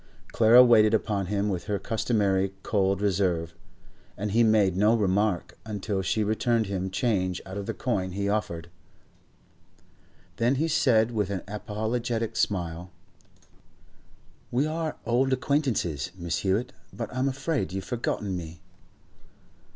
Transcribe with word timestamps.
Clara 0.29 0.63
waited 0.65 0.95
upon 0.95 1.27
him 1.27 1.47
with 1.47 1.65
her 1.65 1.77
customary 1.77 2.53
cold 2.63 3.01
reserve, 3.03 3.53
and 4.17 4.31
he 4.31 4.41
made 4.41 4.75
no 4.75 4.95
remark 4.95 5.59
until 5.63 6.01
she 6.01 6.23
returned 6.23 6.65
him 6.65 6.89
change 6.89 7.39
out 7.45 7.55
of 7.55 7.67
the 7.67 7.73
coin 7.75 8.13
he 8.13 8.27
offered. 8.27 8.71
Then 10.37 10.55
he 10.55 10.67
said 10.67 11.11
with 11.11 11.29
an 11.29 11.43
apologetic 11.47 12.35
smile: 12.35 12.89
'We 14.49 14.65
are 14.65 14.97
old 15.05 15.33
acquaintances, 15.33 16.09
Miss 16.17 16.39
Hewett, 16.39 16.73
but 16.91 17.13
I'm 17.13 17.29
afraid 17.29 17.71
you've 17.71 17.83
forgotten 17.85 18.35
me. 18.35 18.59